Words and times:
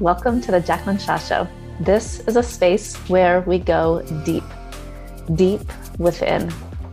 Welcome 0.00 0.40
to 0.40 0.50
the 0.50 0.60
Jaclyn 0.60 0.98
Shaw 0.98 1.18
Show. 1.18 1.46
This 1.78 2.18
is 2.26 2.34
a 2.34 2.42
space 2.42 2.96
where 3.08 3.42
we 3.42 3.60
go 3.60 4.02
deep, 4.24 4.42
deep 5.36 5.60
within, 5.98 6.52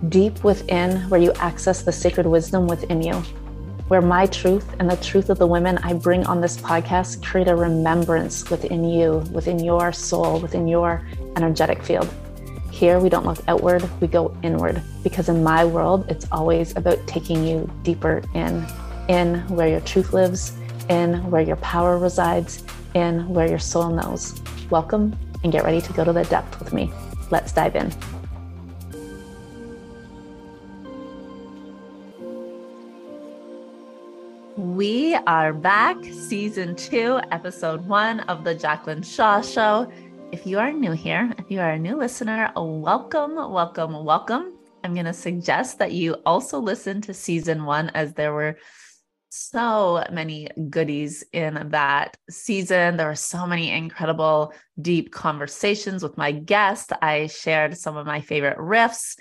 deep 0.09 0.43
within, 0.43 1.09
where 1.09 1.19
you 1.19 1.33
access 1.39 1.81
the 1.81 1.91
sacred 1.91 2.27
wisdom 2.27 2.67
within 2.67 3.01
you, 3.01 3.15
where 3.87 4.03
my 4.03 4.27
truth 4.27 4.75
and 4.77 4.87
the 4.87 4.97
truth 4.97 5.31
of 5.31 5.39
the 5.39 5.47
women 5.47 5.79
I 5.79 5.93
bring 5.93 6.27
on 6.27 6.41
this 6.41 6.57
podcast 6.57 7.23
create 7.23 7.47
a 7.47 7.55
remembrance 7.55 8.47
within 8.51 8.83
you, 8.83 9.23
within 9.31 9.57
your 9.57 9.91
soul, 9.91 10.39
within 10.39 10.67
your 10.67 11.03
energetic 11.37 11.81
field. 11.81 12.07
Here, 12.69 12.99
we 12.99 13.09
don't 13.09 13.25
look 13.25 13.39
outward, 13.47 13.81
we 13.99 14.05
go 14.05 14.37
inward, 14.43 14.79
because 15.01 15.27
in 15.27 15.43
my 15.43 15.65
world, 15.65 16.05
it's 16.07 16.27
always 16.31 16.77
about 16.77 16.99
taking 17.07 17.47
you 17.47 17.67
deeper 17.81 18.21
in, 18.35 18.63
in 19.07 19.39
where 19.47 19.67
your 19.67 19.81
truth 19.81 20.13
lives, 20.13 20.53
in 20.91 21.31
where 21.31 21.41
your 21.41 21.55
power 21.55 21.97
resides, 21.97 22.61
in 22.95 23.25
where 23.29 23.47
your 23.47 23.59
soul 23.59 23.89
knows. 23.89 24.41
Welcome 24.69 25.17
and 25.41 25.49
get 25.49 25.63
ready 25.63 25.79
to 25.79 25.93
go 25.93 26.03
to 26.03 26.11
the 26.11 26.25
depth 26.25 26.59
with 26.59 26.73
me. 26.73 26.91
Let's 27.29 27.53
dive 27.53 27.77
in. 27.77 27.93
We 34.57 35.15
are 35.15 35.53
back, 35.53 35.95
season 36.03 36.75
two, 36.75 37.21
episode 37.31 37.87
one 37.87 38.19
of 38.21 38.43
the 38.43 38.53
Jaclyn 38.53 39.05
Shaw 39.05 39.39
Show. 39.39 39.89
If 40.33 40.45
you 40.45 40.59
are 40.59 40.73
new 40.73 40.91
here, 40.91 41.33
if 41.37 41.49
you 41.49 41.61
are 41.61 41.71
a 41.71 41.79
new 41.79 41.95
listener, 41.95 42.51
welcome, 42.57 43.35
welcome, 43.35 44.03
welcome. 44.03 44.57
I'm 44.83 44.93
going 44.93 45.05
to 45.05 45.13
suggest 45.13 45.79
that 45.79 45.93
you 45.93 46.15
also 46.25 46.59
listen 46.59 46.99
to 47.03 47.13
season 47.13 47.63
one, 47.63 47.91
as 47.93 48.13
there 48.13 48.33
were 48.33 48.57
so 49.31 50.03
many 50.11 50.49
goodies 50.69 51.23
in 51.31 51.69
that 51.69 52.17
season. 52.29 52.97
There 52.97 53.07
were 53.07 53.15
so 53.15 53.47
many 53.47 53.71
incredible, 53.71 54.53
deep 54.81 55.11
conversations 55.11 56.03
with 56.03 56.17
my 56.17 56.31
guest. 56.31 56.91
I 57.01 57.27
shared 57.27 57.77
some 57.77 57.95
of 57.95 58.05
my 58.05 58.21
favorite 58.21 58.57
riffs. 58.57 59.17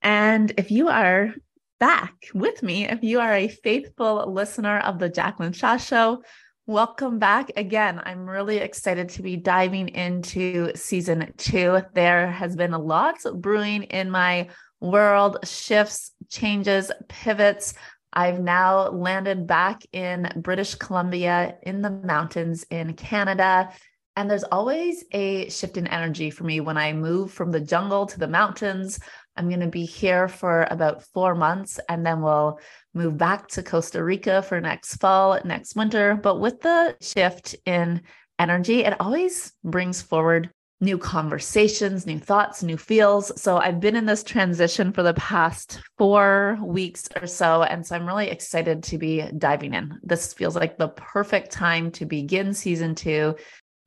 And 0.00 0.52
if 0.56 0.70
you 0.70 0.88
are 0.88 1.34
back 1.78 2.14
with 2.32 2.62
me, 2.62 2.88
if 2.88 3.02
you 3.02 3.20
are 3.20 3.34
a 3.34 3.48
faithful 3.48 4.32
listener 4.32 4.78
of 4.78 4.98
the 4.98 5.10
Jaclyn 5.10 5.54
Shaw 5.54 5.76
Show, 5.76 6.22
welcome 6.66 7.18
back 7.18 7.52
again. 7.56 8.00
I'm 8.04 8.28
really 8.28 8.56
excited 8.56 9.10
to 9.10 9.22
be 9.22 9.36
diving 9.36 9.90
into 9.90 10.74
season 10.74 11.34
two. 11.36 11.82
There 11.92 12.30
has 12.30 12.56
been 12.56 12.72
a 12.72 12.78
lot 12.78 13.18
brewing 13.34 13.82
in 13.84 14.10
my 14.10 14.48
world 14.80 15.38
shifts, 15.44 16.12
changes, 16.28 16.90
pivots. 17.08 17.74
I've 18.16 18.40
now 18.40 18.88
landed 18.88 19.46
back 19.46 19.82
in 19.92 20.32
British 20.36 20.74
Columbia 20.74 21.58
in 21.62 21.82
the 21.82 21.90
mountains 21.90 22.64
in 22.70 22.94
Canada. 22.94 23.70
And 24.16 24.30
there's 24.30 24.42
always 24.44 25.04
a 25.12 25.50
shift 25.50 25.76
in 25.76 25.86
energy 25.86 26.30
for 26.30 26.44
me 26.44 26.60
when 26.60 26.78
I 26.78 26.94
move 26.94 27.30
from 27.30 27.52
the 27.52 27.60
jungle 27.60 28.06
to 28.06 28.18
the 28.18 28.26
mountains. 28.26 28.98
I'm 29.36 29.48
going 29.50 29.60
to 29.60 29.66
be 29.66 29.84
here 29.84 30.28
for 30.28 30.66
about 30.70 31.02
four 31.02 31.34
months 31.34 31.78
and 31.90 32.06
then 32.06 32.22
we'll 32.22 32.58
move 32.94 33.18
back 33.18 33.48
to 33.48 33.62
Costa 33.62 34.02
Rica 34.02 34.40
for 34.40 34.62
next 34.62 34.96
fall, 34.96 35.38
next 35.44 35.76
winter. 35.76 36.14
But 36.14 36.40
with 36.40 36.62
the 36.62 36.96
shift 37.02 37.54
in 37.66 38.00
energy, 38.38 38.82
it 38.82 38.98
always 38.98 39.52
brings 39.62 40.00
forward 40.00 40.48
new 40.80 40.98
conversations, 40.98 42.06
new 42.06 42.18
thoughts, 42.18 42.62
new 42.62 42.76
feels. 42.76 43.40
So 43.40 43.56
I've 43.56 43.80
been 43.80 43.96
in 43.96 44.04
this 44.04 44.22
transition 44.22 44.92
for 44.92 45.02
the 45.02 45.14
past 45.14 45.80
four 45.96 46.58
weeks 46.62 47.08
or 47.18 47.26
so. 47.26 47.62
And 47.62 47.86
so 47.86 47.96
I'm 47.96 48.06
really 48.06 48.28
excited 48.28 48.82
to 48.84 48.98
be 48.98 49.22
diving 49.38 49.72
in. 49.72 49.98
This 50.02 50.34
feels 50.34 50.54
like 50.54 50.76
the 50.76 50.88
perfect 50.88 51.50
time 51.50 51.90
to 51.92 52.04
begin 52.04 52.52
season 52.52 52.94
two. 52.94 53.36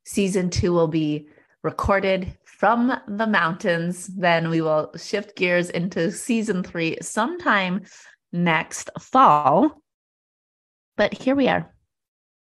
Season 0.04 0.50
two 0.50 0.72
will 0.72 0.88
be 0.88 1.28
recorded 1.62 2.36
from 2.44 2.92
the 3.06 3.26
mountains. 3.26 4.08
Then 4.08 4.50
we 4.50 4.60
will 4.60 4.90
shift 4.96 5.36
gears 5.36 5.70
into 5.70 6.10
season 6.10 6.64
three 6.64 6.98
sometime 7.00 7.82
next 8.32 8.90
fall. 8.98 9.80
But 10.96 11.14
here 11.14 11.36
we 11.36 11.46
are, 11.48 11.72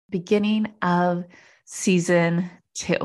beginning 0.09 0.73
of 0.81 1.25
season 1.67 2.51
two. 2.75 2.97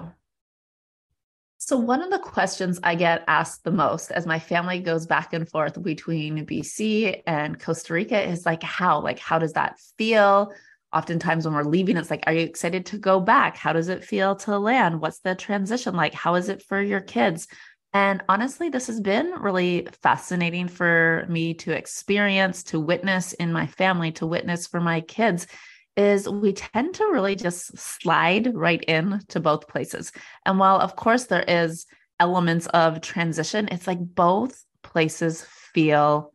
So, 1.66 1.78
one 1.78 2.02
of 2.02 2.12
the 2.12 2.20
questions 2.20 2.78
I 2.84 2.96
get 2.96 3.24
asked 3.26 3.64
the 3.64 3.72
most 3.72 4.12
as 4.12 4.26
my 4.26 4.38
family 4.38 4.80
goes 4.80 5.06
back 5.06 5.32
and 5.32 5.48
forth 5.48 5.82
between 5.82 6.46
BC 6.46 7.22
and 7.26 7.58
Costa 7.58 7.94
Rica 7.94 8.22
is 8.22 8.46
like, 8.46 8.62
how? 8.62 9.00
Like, 9.00 9.18
how 9.18 9.40
does 9.40 9.54
that 9.54 9.80
feel? 9.98 10.52
Oftentimes, 10.92 11.46
when 11.46 11.54
we're 11.54 11.64
leaving, 11.64 11.96
it's 11.96 12.12
like, 12.12 12.26
are 12.28 12.34
you 12.34 12.42
excited 12.42 12.88
to 12.88 12.98
go 12.98 13.22
back? 13.22 13.56
How 13.56 13.72
does 13.72 13.88
it 13.88 14.04
feel 14.04 14.36
to 14.36 14.60
land? 14.60 15.00
What's 15.00 15.20
the 15.20 15.36
transition 15.36 15.96
like? 15.96 16.14
How 16.14 16.36
is 16.36 16.50
it 16.50 16.62
for 16.64 16.82
your 16.82 17.00
kids? 17.00 17.48
And 17.94 18.22
honestly, 18.28 18.68
this 18.68 18.88
has 18.88 19.00
been 19.00 19.32
really 19.40 19.88
fascinating 20.02 20.68
for 20.68 21.26
me 21.30 21.54
to 21.54 21.72
experience, 21.72 22.64
to 22.64 22.80
witness 22.82 23.32
in 23.32 23.54
my 23.54 23.68
family, 23.68 24.12
to 24.14 24.28
witness 24.28 24.68
for 24.68 24.82
my 24.82 25.00
kids 25.00 25.48
is 25.96 26.28
we 26.28 26.54
tend 26.54 26.96
to 26.96 27.06
really 27.12 27.36
just 27.36 27.78
slide 27.78 28.54
right 28.56 28.84
in 28.88 29.22
to 29.30 29.40
both 29.40 29.68
places. 29.68 30.12
And 30.46 30.60
while 30.60 30.80
of 30.80 30.96
course 30.96 31.26
there 31.26 31.46
is 31.48 31.86
elements 32.20 32.68
of 32.68 33.02
transition, 33.02 33.68
it's 33.72 33.88
like 33.88 34.00
both 34.00 34.64
places 34.82 35.46
feel 35.74 36.34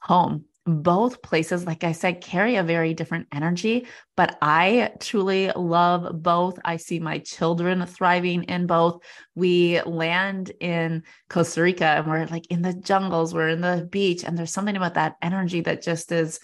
home. 0.00 0.44
Both 0.66 1.20
places, 1.20 1.66
like 1.66 1.84
I 1.84 1.92
said, 1.92 2.22
carry 2.22 2.56
a 2.56 2.62
very 2.62 2.94
different 2.94 3.26
energy, 3.30 3.86
but 4.16 4.38
I 4.40 4.92
truly 4.98 5.50
love 5.54 6.22
both. 6.22 6.58
I 6.64 6.78
see 6.78 6.98
my 7.00 7.18
children 7.18 7.84
thriving 7.84 8.44
in 8.44 8.66
both. 8.66 9.02
We 9.34 9.82
land 9.82 10.52
in 10.60 11.02
Costa 11.28 11.60
Rica 11.60 11.84
and 11.84 12.06
we're 12.06 12.24
like 12.26 12.46
in 12.46 12.62
the 12.62 12.72
jungles, 12.72 13.34
we're 13.34 13.50
in 13.50 13.60
the 13.60 13.86
beach, 13.90 14.24
and 14.24 14.38
there's 14.38 14.54
something 14.54 14.76
about 14.76 14.94
that 14.94 15.16
energy 15.20 15.60
that 15.60 15.82
just 15.82 16.10
is 16.10 16.40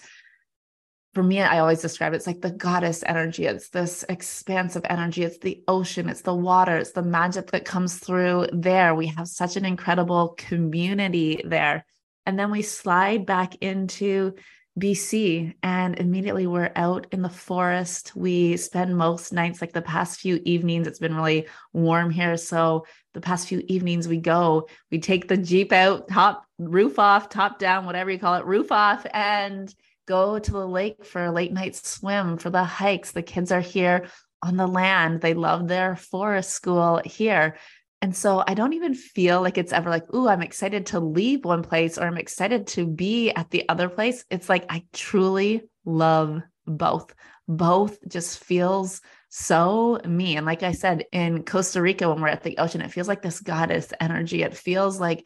for 1.13 1.23
me, 1.23 1.41
I 1.41 1.59
always 1.59 1.81
describe 1.81 2.13
it, 2.13 2.17
it's 2.17 2.27
like 2.27 2.41
the 2.41 2.51
goddess 2.51 3.03
energy. 3.05 3.45
It's 3.45 3.69
this 3.69 4.05
expansive 4.07 4.83
energy. 4.89 5.23
It's 5.23 5.39
the 5.39 5.61
ocean, 5.67 6.07
it's 6.07 6.21
the 6.21 6.33
water, 6.33 6.77
it's 6.77 6.91
the 6.91 7.01
magic 7.03 7.51
that 7.51 7.65
comes 7.65 7.97
through 7.97 8.47
there. 8.53 8.95
We 8.95 9.07
have 9.07 9.27
such 9.27 9.57
an 9.57 9.65
incredible 9.65 10.35
community 10.37 11.41
there. 11.43 11.85
And 12.25 12.39
then 12.39 12.49
we 12.49 12.61
slide 12.61 13.25
back 13.25 13.55
into 13.61 14.35
BC 14.79 15.53
and 15.61 15.99
immediately 15.99 16.47
we're 16.47 16.71
out 16.77 17.07
in 17.11 17.21
the 17.21 17.29
forest. 17.29 18.13
We 18.15 18.55
spend 18.55 18.97
most 18.97 19.33
nights, 19.33 19.59
like 19.59 19.73
the 19.73 19.81
past 19.81 20.21
few 20.21 20.39
evenings, 20.45 20.87
it's 20.87 20.99
been 20.99 21.15
really 21.15 21.47
warm 21.73 22.09
here. 22.09 22.37
So 22.37 22.85
the 23.13 23.19
past 23.19 23.49
few 23.49 23.61
evenings 23.67 24.07
we 24.07 24.17
go, 24.17 24.69
we 24.89 24.99
take 24.99 25.27
the 25.27 25.35
Jeep 25.35 25.73
out, 25.73 26.07
top 26.07 26.45
roof 26.57 26.99
off, 26.99 27.27
top 27.27 27.59
down, 27.59 27.85
whatever 27.85 28.11
you 28.11 28.19
call 28.19 28.35
it, 28.35 28.45
roof 28.45 28.71
off, 28.71 29.05
and 29.13 29.73
go 30.11 30.37
to 30.37 30.51
the 30.51 30.67
lake 30.67 31.05
for 31.05 31.23
a 31.23 31.31
late 31.31 31.53
night 31.53 31.73
swim, 31.73 32.37
for 32.37 32.49
the 32.49 32.65
hikes. 32.65 33.11
The 33.11 33.23
kids 33.23 33.49
are 33.49 33.61
here 33.61 34.07
on 34.43 34.57
the 34.57 34.67
land. 34.67 35.21
They 35.21 35.33
love 35.33 35.69
their 35.69 35.95
forest 35.95 36.49
school 36.49 37.01
here. 37.05 37.55
And 38.01 38.13
so 38.13 38.43
I 38.45 38.53
don't 38.53 38.73
even 38.73 38.93
feel 38.93 39.41
like 39.41 39.57
it's 39.57 39.71
ever 39.71 39.89
like, 39.89 40.05
oh, 40.11 40.27
I'm 40.27 40.41
excited 40.41 40.87
to 40.87 40.99
leave 40.99 41.45
one 41.45 41.63
place 41.63 41.97
or 41.97 42.03
I'm 42.03 42.17
excited 42.17 42.67
to 42.67 42.85
be 42.85 43.31
at 43.31 43.51
the 43.51 43.69
other 43.69 43.87
place. 43.87 44.25
It's 44.29 44.49
like 44.49 44.65
I 44.67 44.83
truly 44.91 45.61
love 45.85 46.41
both. 46.67 47.13
Both 47.47 48.05
just 48.05 48.43
feels 48.43 49.01
so 49.29 50.01
me. 50.03 50.35
And 50.35 50.45
like 50.45 50.63
I 50.63 50.73
said, 50.73 51.05
in 51.13 51.45
Costa 51.45 51.81
Rica, 51.81 52.09
when 52.09 52.21
we're 52.21 52.27
at 52.27 52.43
the 52.43 52.57
ocean, 52.57 52.81
it 52.81 52.91
feels 52.91 53.07
like 53.07 53.21
this 53.21 53.39
goddess 53.39 53.93
energy. 54.01 54.43
It 54.43 54.57
feels 54.57 54.99
like 54.99 55.25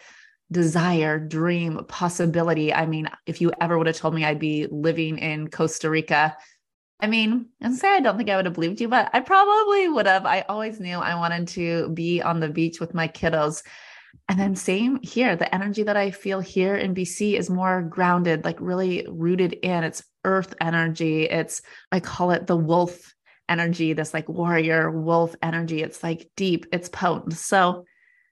desire, 0.51 1.19
dream, 1.19 1.83
possibility. 1.87 2.73
I 2.73 2.85
mean, 2.85 3.09
if 3.25 3.41
you 3.41 3.51
ever 3.59 3.77
would 3.77 3.87
have 3.87 3.95
told 3.95 4.13
me 4.13 4.25
I'd 4.25 4.39
be 4.39 4.67
living 4.69 5.17
in 5.17 5.49
Costa 5.49 5.89
Rica, 5.89 6.37
I 6.99 7.07
mean, 7.07 7.47
and 7.61 7.75
say 7.75 7.89
I 7.89 7.99
don't 7.99 8.17
think 8.17 8.29
I 8.29 8.35
would 8.35 8.45
have 8.45 8.53
believed 8.53 8.79
you, 8.79 8.87
but 8.87 9.09
I 9.13 9.19
probably 9.19 9.89
would 9.89 10.07
have. 10.07 10.25
I 10.25 10.41
always 10.47 10.79
knew 10.79 10.97
I 10.97 11.15
wanted 11.15 11.47
to 11.49 11.89
be 11.89 12.21
on 12.21 12.39
the 12.39 12.49
beach 12.49 12.79
with 12.79 12.93
my 12.93 13.07
kiddos. 13.07 13.63
And 14.29 14.39
then 14.39 14.55
same 14.55 14.99
here, 15.01 15.35
the 15.35 15.53
energy 15.53 15.83
that 15.83 15.97
I 15.97 16.11
feel 16.11 16.39
here 16.39 16.75
in 16.75 16.95
BC 16.95 17.37
is 17.37 17.49
more 17.49 17.81
grounded, 17.81 18.45
like 18.45 18.57
really 18.61 19.05
rooted 19.09 19.53
in 19.53 19.83
it's 19.83 20.03
earth 20.23 20.55
energy. 20.61 21.23
It's 21.23 21.61
I 21.91 21.99
call 21.99 22.31
it 22.31 22.47
the 22.47 22.55
wolf 22.55 23.13
energy, 23.49 23.93
this 23.93 24.13
like 24.13 24.29
warrior 24.29 24.89
wolf 24.89 25.35
energy. 25.41 25.83
It's 25.83 26.01
like 26.01 26.29
deep, 26.37 26.65
it's 26.71 26.89
potent. 26.89 27.33
So 27.33 27.85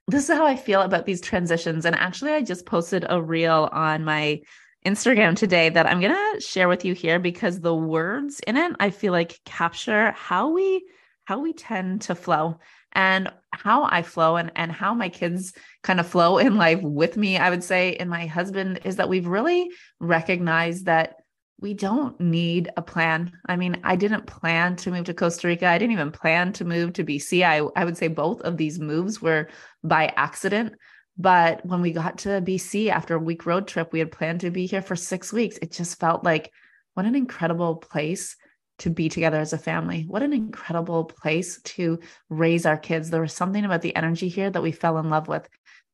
this 0.07 0.29
is 0.29 0.35
how 0.35 0.45
I 0.45 0.55
feel 0.55 0.81
about 0.81 1.05
these 1.05 1.21
transitions. 1.21 1.85
And 1.85 1.95
actually, 1.95 2.31
I 2.31 2.41
just 2.41 2.65
posted 2.65 3.05
a 3.09 3.21
reel 3.21 3.69
on 3.71 4.03
my 4.03 4.41
Instagram 4.85 5.35
today 5.35 5.69
that 5.69 5.85
I'm 5.85 6.01
going 6.01 6.13
to 6.13 6.41
share 6.41 6.67
with 6.67 6.83
you 6.83 6.93
here 6.93 7.19
because 7.19 7.59
the 7.59 7.75
words 7.75 8.41
in 8.45 8.57
it, 8.57 8.75
I 8.79 8.89
feel 8.89 9.13
like 9.13 9.39
capture 9.45 10.11
how 10.11 10.49
we 10.49 10.85
how 11.25 11.39
we 11.39 11.53
tend 11.53 12.01
to 12.01 12.15
flow 12.15 12.59
and 12.91 13.31
how 13.51 13.85
I 13.85 14.01
flow 14.01 14.35
and, 14.35 14.51
and 14.57 14.71
how 14.71 14.93
my 14.93 15.07
kids 15.07 15.53
kind 15.81 16.01
of 16.01 16.07
flow 16.07 16.37
in 16.37 16.57
life 16.57 16.81
with 16.81 17.15
me. 17.15 17.37
I 17.37 17.49
would 17.49 17.63
say, 17.63 17.95
and 17.95 18.09
my 18.09 18.25
husband 18.25 18.81
is 18.83 18.97
that 18.97 19.07
we've 19.07 19.25
really 19.25 19.69
recognized 20.01 20.85
that 20.85 21.15
we 21.63 21.73
don't 21.73 22.19
need 22.19 22.69
a 22.75 22.81
plan. 22.81 23.31
I 23.45 23.55
mean, 23.55 23.79
I 23.85 23.95
didn't 23.95 24.27
plan 24.27 24.75
to 24.75 24.91
move 24.91 25.05
to 25.05 25.13
Costa 25.13 25.47
Rica. 25.47 25.65
I 25.65 25.77
didn't 25.77 25.93
even 25.93 26.11
plan 26.11 26.51
to 26.53 26.65
move 26.65 26.91
to 26.93 27.05
BC. 27.05 27.41
I, 27.41 27.65
I 27.79 27.85
would 27.85 27.97
say 27.97 28.09
both 28.09 28.41
of 28.41 28.57
these 28.57 28.79
moves 28.79 29.21
were 29.21 29.47
by 29.81 30.07
accident. 30.17 30.73
But 31.17 31.65
when 31.65 31.81
we 31.81 31.93
got 31.93 32.17
to 32.19 32.41
BC 32.41 32.89
after 32.89 33.15
a 33.15 33.19
week 33.19 33.45
road 33.45 33.65
trip, 33.65 33.93
we 33.93 33.99
had 33.99 34.11
planned 34.11 34.41
to 34.41 34.51
be 34.51 34.65
here 34.65 34.81
for 34.81 34.97
six 34.97 35.31
weeks. 35.31 35.57
It 35.61 35.71
just 35.71 36.01
felt 36.01 36.25
like 36.25 36.51
what 36.95 37.05
an 37.05 37.15
incredible 37.15 37.77
place 37.77 38.35
to 38.79 38.89
be 38.89 39.09
together 39.09 39.39
as 39.39 39.53
a 39.53 39.57
family. 39.57 40.05
What 40.07 40.23
an 40.23 40.33
incredible 40.33 41.05
place 41.05 41.61
to 41.61 41.99
raise 42.29 42.65
our 42.65 42.77
kids. 42.77 43.09
There 43.09 43.21
was 43.21 43.33
something 43.33 43.65
about 43.65 43.81
the 43.81 43.95
energy 43.95 44.29
here 44.29 44.49
that 44.49 44.63
we 44.63 44.71
fell 44.71 44.97
in 44.97 45.09
love 45.09 45.27
with 45.27 45.47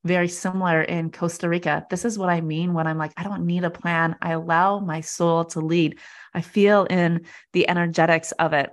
very 0.04 0.28
similar 0.28 0.80
in 0.80 1.10
Costa 1.10 1.48
Rica. 1.48 1.86
This 1.90 2.04
is 2.04 2.18
what 2.18 2.30
I 2.30 2.40
mean 2.40 2.72
when 2.72 2.86
I'm 2.86 2.98
like, 2.98 3.12
I 3.16 3.22
don't 3.22 3.44
need 3.44 3.64
a 3.64 3.70
plan. 3.70 4.16
I 4.22 4.32
allow 4.32 4.78
my 4.80 5.02
soul 5.02 5.44
to 5.46 5.60
lead. 5.60 5.98
I 6.32 6.40
feel 6.40 6.84
in 6.84 7.26
the 7.52 7.68
energetics 7.68 8.32
of 8.32 8.52
it. 8.54 8.70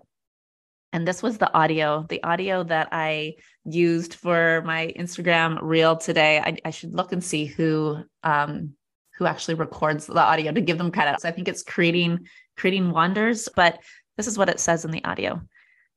And 0.94 1.06
this 1.06 1.21
was 1.21 1.38
the 1.38 1.54
audio, 1.54 2.06
the 2.07 2.24
audio 2.24 2.63
that 2.63 2.89
I 2.94 3.36
used 3.65 4.13
for 4.13 4.63
my 4.65 4.94
Instagram 4.98 5.59
reel 5.62 5.98
today. 5.98 6.39
I, 6.39 6.57
I 6.63 6.69
should 6.69 6.95
look 6.95 7.12
and 7.12 7.24
see 7.24 7.45
who 7.45 8.04
um, 8.24 8.74
who 9.18 9.25
actually 9.25 9.56
records 9.56 10.06
the 10.06 10.19
audio 10.19 10.51
to 10.51 10.62
give 10.62 10.77
them 10.77 10.92
credit. 10.92 11.19
So 11.19 11.27
I 11.27 11.31
think 11.31 11.48
it's 11.48 11.63
creating 11.63 12.27
creating 12.57 12.92
wonders. 12.92 13.48
But 13.56 13.80
this 14.18 14.27
is 14.27 14.38
what 14.38 14.50
it 14.50 14.59
says 14.59 14.83
in 14.83 14.92
the 14.92 15.04
audio. 15.06 15.42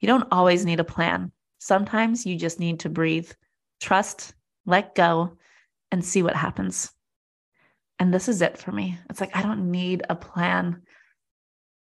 You 0.00 0.06
don't 0.06 0.28
always 0.30 0.64
need 0.64 0.80
a 0.80 0.84
plan. 0.84 1.32
Sometimes 1.58 2.24
you 2.24 2.36
just 2.36 2.60
need 2.60 2.80
to 2.80 2.88
breathe, 2.88 3.30
trust, 3.80 4.34
let 4.66 4.94
go, 4.94 5.36
and 5.90 6.04
see 6.04 6.22
what 6.22 6.36
happens. 6.36 6.90
And 7.98 8.14
this 8.14 8.28
is 8.28 8.40
it 8.40 8.56
for 8.56 8.72
me. 8.72 8.98
It's 9.10 9.20
like, 9.20 9.36
I 9.36 9.42
don't 9.42 9.70
need 9.70 10.02
a 10.08 10.14
plan. 10.14 10.82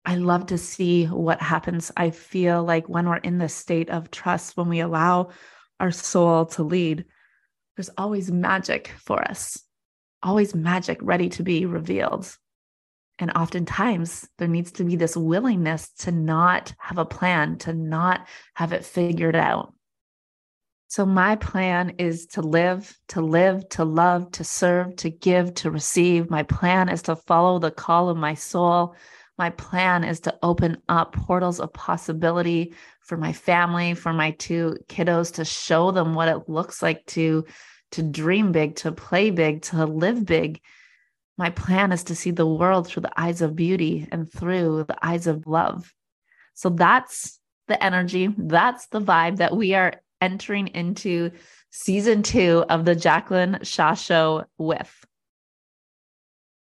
I 0.05 0.15
love 0.15 0.47
to 0.47 0.57
see 0.57 1.05
what 1.05 1.41
happens. 1.41 1.91
I 1.95 2.09
feel 2.09 2.63
like 2.63 2.89
when 2.89 3.07
we're 3.07 3.17
in 3.17 3.37
this 3.37 3.53
state 3.53 3.89
of 3.89 4.11
trust, 4.11 4.57
when 4.57 4.67
we 4.67 4.79
allow 4.79 5.29
our 5.79 5.91
soul 5.91 6.45
to 6.47 6.63
lead, 6.63 7.05
there's 7.77 7.89
always 7.97 8.29
magic 8.29 8.91
for 8.97 9.21
us, 9.21 9.63
always 10.21 10.53
magic 10.53 10.99
ready 11.01 11.29
to 11.29 11.43
be 11.43 11.65
revealed. 11.65 12.35
And 13.19 13.31
oftentimes 13.35 14.27
there 14.37 14.47
needs 14.47 14.71
to 14.73 14.85
be 14.85 14.95
this 14.95 15.15
willingness 15.15 15.89
to 15.99 16.11
not 16.11 16.73
have 16.79 16.97
a 16.97 17.05
plan, 17.05 17.57
to 17.59 17.73
not 17.73 18.27
have 18.55 18.71
it 18.71 18.85
figured 18.85 19.35
out. 19.35 19.73
So, 20.87 21.05
my 21.05 21.35
plan 21.35 21.91
is 21.99 22.25
to 22.27 22.41
live, 22.41 22.97
to 23.09 23.21
live, 23.21 23.69
to 23.69 23.83
love, 23.83 24.31
to 24.31 24.43
serve, 24.43 24.95
to 24.97 25.11
give, 25.11 25.53
to 25.55 25.69
receive. 25.69 26.31
My 26.31 26.41
plan 26.41 26.89
is 26.89 27.03
to 27.03 27.15
follow 27.15 27.59
the 27.59 27.69
call 27.69 28.09
of 28.09 28.17
my 28.17 28.33
soul. 28.33 28.95
My 29.37 29.51
plan 29.51 30.03
is 30.03 30.21
to 30.21 30.35
open 30.41 30.81
up 30.89 31.13
portals 31.13 31.59
of 31.59 31.71
possibility 31.73 32.73
for 33.01 33.17
my 33.17 33.33
family, 33.33 33.93
for 33.93 34.13
my 34.13 34.31
two 34.31 34.77
kiddos, 34.87 35.33
to 35.35 35.45
show 35.45 35.91
them 35.91 36.15
what 36.15 36.27
it 36.27 36.49
looks 36.49 36.81
like 36.81 37.05
to, 37.07 37.45
to 37.91 38.01
dream 38.01 38.51
big, 38.51 38.75
to 38.77 38.91
play 38.91 39.29
big, 39.29 39.61
to 39.63 39.85
live 39.85 40.25
big. 40.25 40.59
My 41.39 41.51
plan 41.51 41.93
is 41.93 42.03
to 42.03 42.15
see 42.15 42.31
the 42.31 42.45
world 42.45 42.85
through 42.85 43.03
the 43.03 43.17
eyes 43.17 43.41
of 43.41 43.55
beauty 43.55 44.05
and 44.11 44.29
through 44.29 44.83
the 44.89 44.97
eyes 45.01 45.25
of 45.25 45.47
love. 45.47 45.93
So 46.53 46.67
that's 46.67 47.39
the 47.69 47.81
energy, 47.81 48.27
that's 48.37 48.87
the 48.87 48.99
vibe 48.99 49.37
that 49.37 49.55
we 49.55 49.73
are 49.73 49.93
entering 50.19 50.67
into 50.67 51.31
season 51.69 52.23
two 52.23 52.65
of 52.67 52.83
the 52.83 52.93
Jaclyn 52.93 53.65
Shaw 53.65 53.93
Show 53.93 54.43
with 54.57 54.93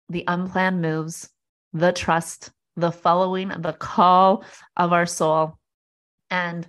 the 0.09 0.23
unplanned 0.27 0.81
moves, 0.81 1.29
the 1.73 1.91
trust, 1.91 2.51
the 2.75 2.91
following, 2.91 3.49
the 3.49 3.73
call 3.73 4.43
of 4.75 4.91
our 4.91 5.05
soul. 5.05 5.59
And 6.31 6.67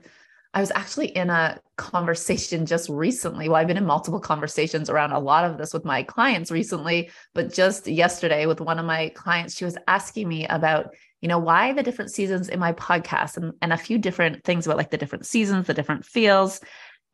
I 0.55 0.61
was 0.61 0.73
actually 0.75 1.09
in 1.09 1.29
a 1.29 1.59
conversation 1.77 2.65
just 2.75 2.89
recently. 2.89 3.49
Well, 3.49 3.61
I've 3.61 3.67
been 3.67 3.77
in 3.77 3.85
multiple 3.85 4.21
conversations 4.21 4.89
around 4.89 5.13
a 5.13 5.19
lot 5.19 5.45
of 5.45 5.59
this 5.59 5.75
with 5.75 5.85
my 5.85 6.03
clients 6.03 6.51
recently, 6.51 7.11
but 7.35 7.53
just 7.53 7.87
yesterday 7.87 8.47
with 8.47 8.61
one 8.61 8.79
of 8.79 8.87
my 8.87 9.11
clients, 9.11 9.57
she 9.57 9.65
was 9.65 9.77
asking 9.87 10.29
me 10.29 10.47
about 10.47 10.95
you 11.25 11.29
know, 11.29 11.39
why 11.39 11.73
the 11.73 11.83
different 11.83 12.11
seasons 12.11 12.51
in 12.51 12.61
my 12.61 12.75
podcast 12.75 13.39
and, 13.39 13.55
and 13.63 13.73
a 13.73 13.79
few 13.79 13.97
different 13.97 14.45
things 14.45 14.67
about 14.67 14.77
like 14.77 14.91
the 14.91 14.99
different 14.99 15.25
seasons, 15.25 15.67
the 15.67 15.73
different 15.73 16.05
feels. 16.05 16.61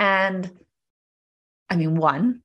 And 0.00 0.50
I 1.68 1.76
mean, 1.76 1.94
one, 1.94 2.42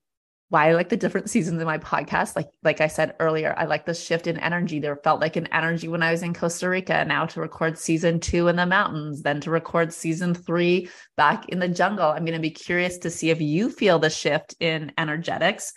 why 0.56 0.70
I 0.70 0.74
like 0.74 0.88
the 0.88 0.96
different 0.96 1.30
seasons 1.30 1.60
in 1.60 1.68
my 1.68 1.78
podcast. 1.78 2.38
Like, 2.38 2.48
like 2.64 2.80
I 2.80 2.88
said 2.88 3.14
earlier, 3.20 3.54
I 3.58 3.66
like 3.66 3.86
the 3.86 3.94
shift 3.94 4.26
in 4.26 4.40
energy. 4.40 4.80
There 4.80 4.96
felt 4.96 5.20
like 5.20 5.36
an 5.36 5.48
energy 5.48 5.90
when 5.90 6.02
I 6.02 6.12
was 6.12 6.24
in 6.24 6.34
Costa 6.34 6.70
Rica. 6.70 7.04
Now 7.04 7.26
to 7.26 7.42
record 7.42 7.78
season 7.78 8.22
two 8.22 8.48
in 8.48 8.56
the 8.56 8.66
mountains, 8.66 9.22
then 9.22 9.42
to 9.42 9.52
record 9.52 9.92
season 9.92 10.34
three 10.34 10.88
back 11.18 11.50
in 11.50 11.60
the 11.60 11.68
jungle. 11.68 12.06
I'm 12.06 12.24
going 12.24 12.38
to 12.38 12.40
be 12.40 12.52
curious 12.52 12.98
to 13.00 13.10
see 13.10 13.32
if 13.32 13.42
you 13.42 13.70
feel 13.70 14.00
the 14.00 14.10
shift 14.10 14.56
in 14.62 14.94
energetics 14.98 15.74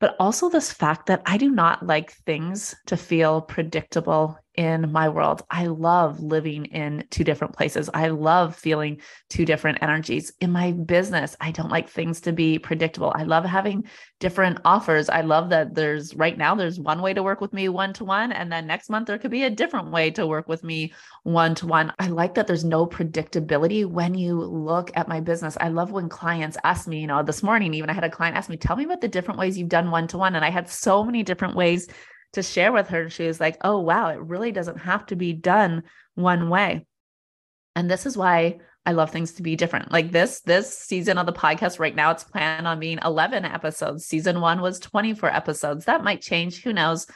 but 0.00 0.14
also 0.20 0.48
this 0.48 0.72
fact 0.72 1.06
that 1.06 1.22
I 1.26 1.38
do 1.38 1.50
not 1.50 1.84
like 1.84 2.12
things 2.12 2.72
to 2.86 2.96
feel 2.96 3.40
predictable 3.40 4.38
in 4.58 4.90
my 4.90 5.08
world. 5.08 5.40
I 5.52 5.68
love 5.68 6.18
living 6.18 6.64
in 6.64 7.04
two 7.10 7.22
different 7.22 7.56
places. 7.56 7.88
I 7.94 8.08
love 8.08 8.56
feeling 8.56 9.00
two 9.30 9.44
different 9.44 9.78
energies. 9.82 10.32
In 10.40 10.50
my 10.50 10.72
business, 10.72 11.36
I 11.40 11.52
don't 11.52 11.70
like 11.70 11.88
things 11.88 12.20
to 12.22 12.32
be 12.32 12.58
predictable. 12.58 13.12
I 13.14 13.22
love 13.22 13.44
having 13.44 13.84
different 14.18 14.58
offers. 14.64 15.08
I 15.08 15.20
love 15.20 15.50
that 15.50 15.76
there's 15.76 16.12
right 16.16 16.36
now 16.36 16.56
there's 16.56 16.80
one 16.80 17.00
way 17.02 17.14
to 17.14 17.22
work 17.22 17.40
with 17.40 17.52
me 17.52 17.68
one 17.68 17.92
to 17.94 18.04
one 18.04 18.32
and 18.32 18.50
then 18.50 18.66
next 18.66 18.90
month 18.90 19.06
there 19.06 19.16
could 19.16 19.30
be 19.30 19.44
a 19.44 19.50
different 19.50 19.92
way 19.92 20.10
to 20.10 20.26
work 20.26 20.48
with 20.48 20.64
me 20.64 20.92
one 21.22 21.54
to 21.54 21.68
one. 21.68 21.92
I 22.00 22.08
like 22.08 22.34
that 22.34 22.48
there's 22.48 22.64
no 22.64 22.84
predictability 22.84 23.86
when 23.86 24.14
you 24.14 24.40
look 24.40 24.90
at 24.96 25.06
my 25.06 25.20
business. 25.20 25.56
I 25.60 25.68
love 25.68 25.92
when 25.92 26.08
clients 26.08 26.56
ask 26.64 26.88
me, 26.88 26.98
you 27.00 27.06
know, 27.06 27.22
this 27.22 27.44
morning 27.44 27.74
even 27.74 27.90
I 27.90 27.92
had 27.92 28.02
a 28.02 28.10
client 28.10 28.36
ask 28.36 28.50
me, 28.50 28.56
"Tell 28.56 28.74
me 28.74 28.86
about 28.86 29.02
the 29.02 29.06
different 29.06 29.38
ways 29.38 29.56
you've 29.56 29.68
done 29.68 29.92
one 29.92 30.08
to 30.08 30.18
one." 30.18 30.34
And 30.34 30.44
I 30.44 30.50
had 30.50 30.68
so 30.68 31.04
many 31.04 31.22
different 31.22 31.54
ways 31.54 31.86
to 32.32 32.42
share 32.42 32.72
with 32.72 32.88
her. 32.88 33.10
She 33.10 33.26
was 33.26 33.40
like, 33.40 33.56
oh, 33.62 33.80
wow, 33.80 34.10
it 34.10 34.20
really 34.20 34.52
doesn't 34.52 34.78
have 34.78 35.06
to 35.06 35.16
be 35.16 35.32
done 35.32 35.84
one 36.14 36.48
way. 36.48 36.86
And 37.74 37.90
this 37.90 38.06
is 38.06 38.16
why 38.16 38.58
I 38.84 38.92
love 38.92 39.10
things 39.10 39.32
to 39.34 39.42
be 39.42 39.54
different. 39.54 39.92
Like 39.92 40.12
this 40.12 40.40
this 40.40 40.76
season 40.76 41.18
of 41.18 41.26
the 41.26 41.32
podcast 41.32 41.78
right 41.78 41.94
now 41.94 42.10
it's 42.10 42.24
planned 42.24 42.66
on 42.66 42.80
being 42.80 42.98
11 43.04 43.44
episodes. 43.44 44.06
Season 44.06 44.40
1 44.40 44.60
was 44.60 44.78
24 44.80 45.34
episodes. 45.34 45.84
That 45.84 46.02
might 46.02 46.22
change, 46.22 46.62
who 46.62 46.72
knows 46.72 47.06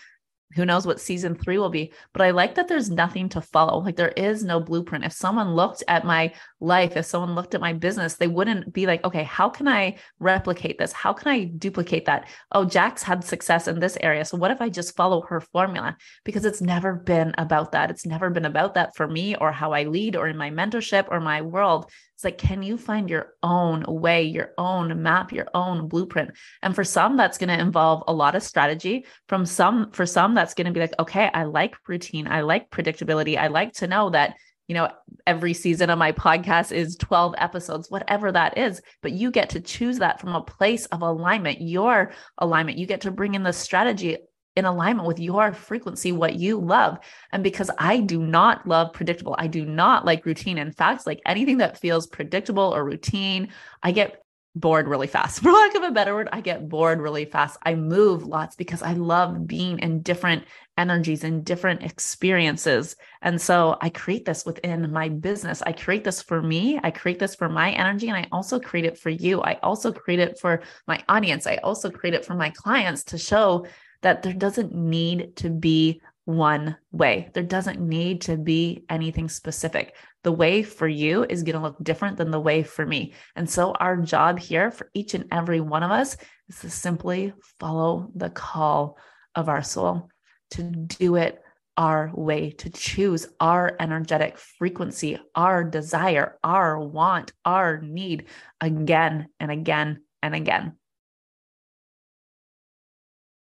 who 0.55 0.67
knows 0.67 0.87
what 0.87 1.01
season 1.01 1.35
three 1.35 1.59
will 1.59 1.71
be 1.71 1.93
but 2.13 2.23
i 2.23 2.31
like 2.31 2.55
that 2.55 2.69
there's 2.69 2.91
nothing 2.91 3.29
to 3.29 3.41
follow 3.41 3.81
like 3.81 3.97
there 3.97 4.13
is 4.17 4.45
no 4.45 4.61
blueprint 4.61 5.05
if 5.05 5.13
someone 5.13 5.55
looked 5.55 5.83
at 5.89 6.05
my 6.05 6.33
life 6.63 6.97
if 6.97 7.05
someone 7.05 7.35
looked 7.35 7.55
at 7.55 7.61
my 7.61 7.73
business 7.73 8.15
they 8.15 8.29
wouldn't 8.29 8.73
be 8.73 8.87
like 8.87 9.05
okay 9.05 9.25
how 9.25 9.49
can 9.49 9.67
i 9.67 9.97
replicate 10.19 10.79
this 10.79 10.93
how 10.93 11.13
can 11.13 11.33
i 11.33 11.45
duplicate 11.45 12.05
that 12.05 12.29
oh 12.53 12.65
jack's 12.65 13.03
had 13.03 13.25
success 13.25 13.69
in 13.69 13.81
this 13.81 13.99
area 14.01 14.25
so 14.25 14.37
what 14.37 14.51
if 14.51 14.61
i 14.61 14.69
just 14.69 14.97
follow 14.97 15.23
her 15.23 15.41
formula 15.41 15.97
because 16.25 16.45
it's 16.45 16.61
never 16.61 16.95
been 16.95 17.35
about 17.39 17.73
that 17.73 17.91
it's 17.91 18.07
never 18.07 18.31
been 18.31 18.45
about 18.45 18.75
that 18.75 18.95
for 18.97 19.07
me 19.07 19.35
or 19.37 19.53
how 19.53 19.73
i 19.73 19.83
lead 19.83 20.17
or 20.17 20.29
in 20.29 20.37
my 20.37 20.51
mentorship 20.51 21.07
or 21.11 21.21
my 21.21 21.43
world 21.43 21.91
it's 22.23 22.25
like, 22.25 22.39
can 22.39 22.63
you 22.63 22.79
find 22.79 23.11
your 23.11 23.35
own 23.43 23.85
way, 23.89 24.23
your 24.23 24.53
own 24.57 25.03
map, 25.03 25.33
your 25.33 25.49
own 25.55 25.89
blueprint? 25.89 26.31
And 26.63 26.73
for 26.73 26.85
some, 26.85 27.17
that's 27.17 27.37
going 27.37 27.49
to 27.49 27.59
involve 27.59 28.05
a 28.07 28.13
lot 28.13 28.37
of 28.37 28.45
strategy. 28.45 29.07
From 29.27 29.45
some, 29.45 29.91
for 29.91 30.07
some, 30.07 30.33
that's 30.33 30.55
going 30.55 30.69
to 30.69 30.73
be 30.73 30.79
like, 30.79 30.95
okay, 31.01 31.29
I 31.35 31.43
like 31.43 31.75
routine. 31.89 32.29
I 32.29 32.43
like 32.43 32.71
predictability. 32.71 33.37
I 33.37 33.49
like 33.49 33.73
to 33.75 33.89
know 33.89 34.11
that 34.11 34.37
you 34.69 34.75
know, 34.75 34.89
every 35.27 35.55
season 35.55 35.91
of 35.91 35.99
my 35.99 36.13
podcast 36.13 36.73
is 36.73 36.97
12 36.97 37.35
episodes, 37.39 37.91
whatever 37.91 38.33
that 38.33 38.57
is. 38.57 38.81
But 39.03 39.13
you 39.13 39.31
get 39.31 39.51
to 39.51 39.61
choose 39.61 39.99
that 39.99 40.21
from 40.21 40.35
a 40.35 40.43
place 40.43 40.87
of 40.87 41.03
alignment, 41.03 41.61
your 41.61 42.13
alignment. 42.39 42.79
You 42.79 42.87
get 42.87 43.03
to 43.03 43.11
bring 43.11 43.35
in 43.35 43.43
the 43.43 43.53
strategy 43.53 44.19
in 44.55 44.65
alignment 44.65 45.09
with 45.09 45.19
your 45.19 45.53
frequency, 45.53 46.13
what 46.13 46.37
you 46.37 46.61
love. 46.61 46.99
And 47.33 47.43
because 47.43 47.71
I 47.79 48.01
do 48.01 48.23
not 48.23 48.67
love 48.67 48.93
predictable, 48.93 49.35
I 49.39 49.47
do 49.47 49.65
not 49.65 50.05
like 50.05 50.27
routine. 50.27 50.59
In 50.59 50.73
fact, 50.73 51.07
like 51.07 51.21
anything 51.27 51.59
that 51.59 51.79
feels 51.79 52.07
predictable 52.07 52.75
or 52.75 52.85
routine, 52.85 53.49
I 53.83 53.93
get 53.93 54.22
bored 54.55 54.89
really 54.89 55.07
fast. 55.07 55.41
For 55.43 55.51
lack 55.51 55.75
of 55.75 55.83
a 55.83 55.91
better 55.91 56.15
word, 56.15 56.29
I 56.33 56.41
get 56.41 56.69
bored 56.69 57.01
really 57.01 57.25
fast. 57.25 57.59
I 57.63 57.75
move 57.75 58.25
lots 58.25 58.57
because 58.57 58.83
I 58.83 58.93
love 58.93 59.47
being 59.47 59.79
in 59.79 60.03
different 60.03 60.45
energies 60.77 61.25
and 61.25 61.45
different 61.45 61.83
experiences. 61.83 62.97
And 63.21 63.41
so 63.41 63.77
I 63.81 63.91
create 63.91 64.25
this 64.25 64.45
within 64.45 64.93
my 64.93 65.09
business. 65.09 65.63
I 65.63 65.73
create 65.73 66.05
this 66.05 66.23
for 66.23 66.43
me. 66.43 66.81
I 66.83 66.91
create 66.91 67.19
this 67.19 67.35
for 67.35 67.49
my 67.49 67.73
energy. 67.73 68.09
And 68.09 68.17
I 68.17 68.27
also 68.33 68.59
create 68.59 68.87
it 68.87 68.99
for 68.99 69.11
you. 69.11 69.43
I 69.43 69.59
also 69.63 69.93
create 69.93 70.21
it 70.21 70.39
for 70.39 70.63
my 70.87 71.03
audience. 71.09 71.47
I 71.47 71.57
also 71.57 71.91
create 71.91 72.15
it 72.15 72.25
for 72.25 72.35
my 72.35 72.51
clients 72.51 73.05
to 73.05 73.19
show 73.19 73.67
that 74.03 74.23
there 74.23 74.33
doesn't 74.33 74.75
need 74.75 75.37
to 75.37 75.51
be 75.51 76.01
one 76.25 76.77
way. 76.93 77.31
There 77.35 77.43
doesn't 77.43 77.81
need 77.81 78.23
to 78.23 78.37
be 78.37 78.85
anything 78.89 79.29
specific. 79.29 79.95
The 80.25 80.33
way 80.33 80.63
for 80.63 80.87
you 80.87 81.25
is 81.25 81.43
going 81.43 81.57
to 81.57 81.63
look 81.63 81.83
different 81.83 82.17
than 82.17 82.31
the 82.31 82.41
way 82.41 82.63
for 82.63 82.87
me. 82.87 83.15
And 83.35 83.49
so, 83.49 83.73
our 83.73 83.97
job 83.97 84.39
here 84.39 84.71
for 84.71 84.89
each 84.95 85.15
and 85.15 85.27
every 85.33 85.61
one 85.61 85.83
of 85.83 85.91
us 85.91 86.17
is 86.49 86.61
to 86.61 86.71
simply 86.71 87.33
follow 87.59 88.11
the 88.15 88.31
call 88.31 88.99
of 89.35 89.49
our 89.49 89.63
soul, 89.63 90.09
to 90.53 90.63
do 90.63 91.17
it 91.17 91.43
our 91.77 92.11
way 92.15 92.51
to 92.51 92.71
choose 92.71 93.27
our 93.41 93.77
energetic 93.81 94.37
frequency, 94.39 95.19
our 95.35 95.65
desire, 95.65 96.39
our 96.45 96.79
want, 96.79 97.33
our 97.45 97.81
need 97.81 98.27
again 98.61 99.29
and 99.41 99.51
again 99.51 100.03
and 100.23 100.35
again. 100.35 100.75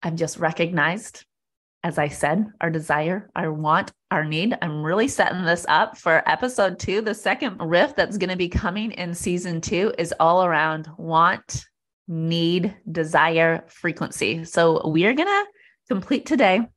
I've 0.03 0.15
just 0.15 0.39
recognized, 0.39 1.25
as 1.83 1.99
I 1.99 2.09
said, 2.09 2.47
our 2.61 2.71
desire, 2.71 3.31
our 3.35 3.53
want, 3.53 3.93
our 4.11 4.25
need. 4.25 4.57
I'm 4.61 4.83
really 4.83 5.09
setting 5.09 5.45
this 5.45 5.65
up 5.69 5.97
for 5.97 6.23
episode 6.29 6.79
two. 6.79 7.01
The 7.01 7.15
second 7.15 7.59
riff 7.59 7.97
that's 7.97 8.19
going 8.19 8.31
to 8.31 8.37
be 8.37 8.49
coming 8.49 8.93
in 8.93 9.15
season 9.15 9.61
two 9.61 9.93
is 9.97 10.15
all 10.21 10.45
around 10.45 10.89
want, 10.99 11.65
need, 12.07 12.77
desire, 12.91 13.65
frequency. 13.69 14.45
So 14.45 14.83
we're 14.89 15.15
going 15.15 15.29
to 15.29 15.47
complete 15.89 16.27
today 16.27 16.69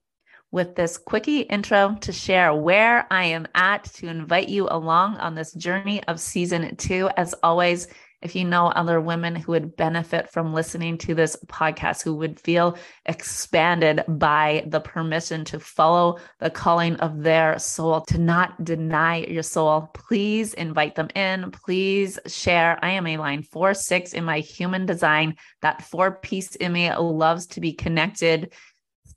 with 0.51 0.75
this 0.75 0.98
quickie 0.98 1.41
intro 1.41 1.98
to 2.01 2.13
share 2.13 2.53
where 2.53 3.07
I 3.12 3.25
am 3.25 3.48
at 3.55 3.86
to 3.95 4.07
invite 4.07 4.50
you 4.50 4.67
along 4.69 5.17
on 5.17 5.36
this 5.36 5.51
journey 5.51 6.03
of 6.05 6.19
season 6.19 6.75
two. 6.77 7.10
As 7.17 7.33
always, 7.43 7.88
if 8.24 8.36
you 8.36 8.46
know 8.46 8.68
other 8.68 9.00
women 9.01 9.36
who 9.36 9.51
would 9.51 9.75
benefit 9.75 10.32
from 10.32 10.53
listening 10.53 10.98
to 11.00 11.13
this 11.13 11.36
podcast, 11.48 12.03
who 12.03 12.15
would 12.15 12.39
feel 12.39 12.77
expanded 13.06 14.03
by 14.08 14.63
the 14.68 14.80
permission 14.80 15.46
to 15.46 15.60
follow 15.60 16.18
the 16.39 16.50
calling 16.50 16.96
of 16.98 17.22
their 17.22 17.60
soul, 17.60 18.01
to 18.01 18.18
not 18.18 18.63
deny 18.63 19.18
your 19.18 19.44
soul, 19.44 19.89
please 19.94 20.53
invite 20.53 20.96
them 20.96 21.10
in. 21.15 21.51
Please 21.51 22.18
share. 22.25 22.80
I 22.82 22.92
am 22.92 23.06
a 23.08 23.18
line 23.18 23.44
four, 23.44 23.74
six 23.74 24.13
in 24.13 24.24
my 24.24 24.39
human 24.39 24.86
design. 24.86 25.36
That 25.62 25.84
four 25.84 26.12
piece 26.12 26.56
in 26.56 26.74
me 26.74 26.94
loves 26.96 27.46
to 27.48 27.62
be 27.62 27.74
connected 27.74 28.53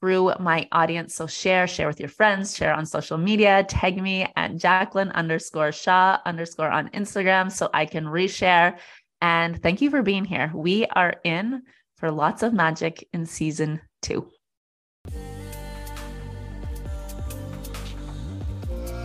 through 0.00 0.32
my 0.40 0.68
audience. 0.72 1.14
So 1.14 1.26
share, 1.26 1.66
share 1.66 1.86
with 1.86 2.00
your 2.00 2.08
friends, 2.08 2.56
share 2.56 2.74
on 2.74 2.86
social 2.86 3.18
media, 3.18 3.64
tag 3.68 4.00
me 4.00 4.26
at 4.36 4.52
Jaclyn 4.52 5.12
underscore 5.14 5.72
Shaw 5.72 6.18
underscore 6.24 6.70
on 6.70 6.88
Instagram 6.90 7.50
so 7.50 7.70
I 7.72 7.86
can 7.86 8.04
reshare. 8.04 8.78
And 9.20 9.62
thank 9.62 9.80
you 9.80 9.90
for 9.90 10.02
being 10.02 10.24
here. 10.24 10.52
We 10.54 10.86
are 10.86 11.14
in 11.24 11.62
for 11.96 12.10
lots 12.10 12.42
of 12.42 12.52
magic 12.52 13.08
in 13.12 13.26
season 13.26 13.80
two. 14.02 14.30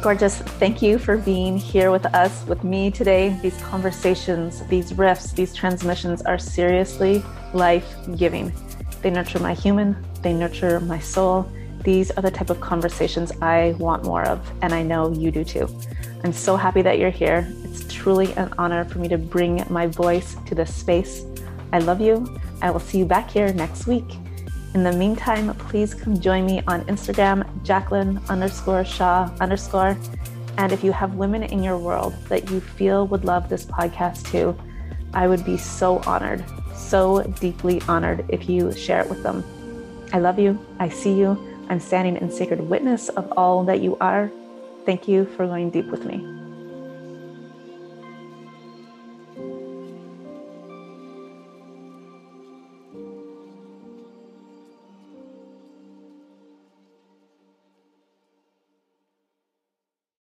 Gorgeous. 0.01 0.39
Thank 0.39 0.81
you 0.81 0.97
for 0.97 1.15
being 1.15 1.57
here 1.57 1.91
with 1.91 2.07
us, 2.07 2.43
with 2.47 2.63
me 2.63 2.89
today. 2.89 3.37
These 3.43 3.61
conversations, 3.61 4.65
these 4.65 4.93
riffs, 4.93 5.35
these 5.35 5.53
transmissions 5.53 6.23
are 6.23 6.39
seriously 6.39 7.23
life 7.53 7.95
giving. 8.17 8.51
They 9.03 9.11
nurture 9.11 9.37
my 9.37 9.53
human, 9.53 9.95
they 10.21 10.33
nurture 10.33 10.79
my 10.79 10.99
soul. 10.99 11.49
These 11.83 12.11
are 12.11 12.21
the 12.21 12.31
type 12.31 12.49
of 12.49 12.61
conversations 12.61 13.31
I 13.41 13.75
want 13.79 14.05
more 14.05 14.23
of, 14.23 14.39
and 14.61 14.73
I 14.73 14.83
know 14.83 15.11
you 15.11 15.31
do 15.31 15.43
too. 15.43 15.67
I'm 16.23 16.33
so 16.33 16.55
happy 16.55 16.81
that 16.83 16.99
you're 16.99 17.09
here. 17.09 17.47
It's 17.63 17.91
truly 17.91 18.33
an 18.33 18.53
honor 18.57 18.85
for 18.85 18.99
me 18.99 19.07
to 19.07 19.17
bring 19.17 19.65
my 19.69 19.87
voice 19.87 20.35
to 20.45 20.53
this 20.53 20.73
space. 20.73 21.25
I 21.73 21.79
love 21.79 22.01
you. 22.01 22.39
I 22.61 22.69
will 22.69 22.79
see 22.79 22.99
you 22.99 23.05
back 23.05 23.31
here 23.31 23.51
next 23.53 23.87
week. 23.87 24.17
In 24.73 24.83
the 24.83 24.93
meantime, 24.93 25.53
please 25.55 25.93
come 25.93 26.19
join 26.19 26.45
me 26.45 26.61
on 26.67 26.85
Instagram, 26.85 27.43
Jaclyn 27.65 28.25
underscore 28.29 28.85
Shaw 28.85 29.29
underscore. 29.39 29.97
And 30.57 30.71
if 30.71 30.83
you 30.83 30.91
have 30.91 31.15
women 31.15 31.43
in 31.43 31.63
your 31.63 31.77
world 31.77 32.13
that 32.29 32.51
you 32.51 32.61
feel 32.61 33.07
would 33.07 33.25
love 33.25 33.49
this 33.49 33.65
podcast 33.65 34.29
too, 34.31 34.55
I 35.13 35.27
would 35.27 35.43
be 35.43 35.57
so 35.57 35.99
honored, 36.05 36.45
so 36.75 37.23
deeply 37.39 37.81
honored 37.87 38.25
if 38.29 38.47
you 38.47 38.71
share 38.71 39.01
it 39.01 39.09
with 39.09 39.23
them. 39.23 39.43
I 40.13 40.19
love 40.19 40.39
you. 40.39 40.59
I 40.79 40.89
see 40.89 41.13
you. 41.13 41.37
I'm 41.69 41.79
standing 41.79 42.17
in 42.17 42.31
sacred 42.31 42.59
witness 42.59 43.09
of 43.09 43.31
all 43.37 43.63
that 43.65 43.81
you 43.81 43.97
are. 44.01 44.29
Thank 44.85 45.07
you 45.07 45.25
for 45.25 45.45
going 45.47 45.69
deep 45.69 45.87
with 45.87 46.05
me. 46.05 46.40